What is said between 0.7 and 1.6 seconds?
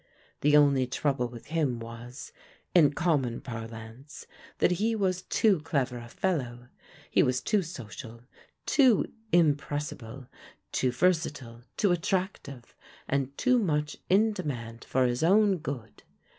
trouble with